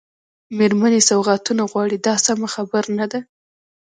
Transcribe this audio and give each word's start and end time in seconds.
مېرمنې 0.57 1.01
سوغاتونه 1.09 1.63
غواړي 1.71 1.97
دا 2.05 2.15
سمه 2.25 2.47
خبره 2.55 2.89
نه 2.99 3.05
ده. 3.11 3.19